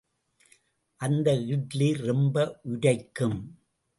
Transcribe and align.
அந்த 1.01 1.33
இட்லி 1.49 1.93
ரொம்ப 2.01 2.35
உரைக்கும்! 2.63 3.39